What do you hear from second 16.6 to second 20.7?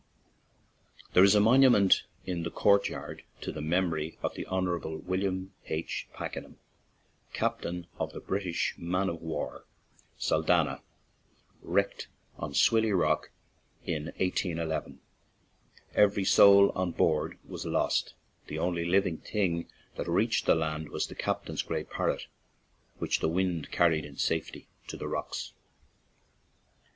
on board was lost; the only living thing that reached the 11 ON